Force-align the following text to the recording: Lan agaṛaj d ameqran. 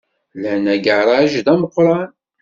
Lan 0.41 0.65
agaṛaj 0.75 1.31
d 1.45 1.47
ameqran. 1.53 2.09